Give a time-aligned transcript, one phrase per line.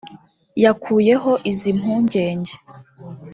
[0.63, 2.53] yakuyeho izi mpungenge